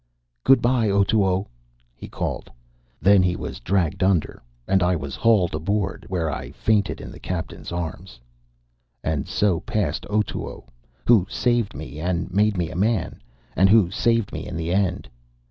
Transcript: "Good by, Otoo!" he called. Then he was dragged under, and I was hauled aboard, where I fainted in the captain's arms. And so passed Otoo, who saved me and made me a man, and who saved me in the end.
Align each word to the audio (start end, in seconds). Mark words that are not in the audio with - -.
"Good 0.43 0.63
by, 0.63 0.89
Otoo!" 0.89 1.43
he 1.93 2.07
called. 2.07 2.49
Then 3.03 3.21
he 3.21 3.35
was 3.35 3.59
dragged 3.59 4.01
under, 4.01 4.41
and 4.67 4.81
I 4.81 4.95
was 4.95 5.13
hauled 5.15 5.53
aboard, 5.53 6.07
where 6.09 6.27
I 6.31 6.49
fainted 6.53 6.99
in 6.99 7.11
the 7.11 7.19
captain's 7.19 7.71
arms. 7.71 8.19
And 9.03 9.27
so 9.27 9.59
passed 9.59 10.07
Otoo, 10.09 10.63
who 11.05 11.27
saved 11.29 11.75
me 11.75 11.99
and 11.99 12.33
made 12.33 12.57
me 12.57 12.71
a 12.71 12.75
man, 12.75 13.21
and 13.55 13.69
who 13.69 13.91
saved 13.91 14.33
me 14.33 14.47
in 14.47 14.57
the 14.57 14.73
end. 14.73 15.07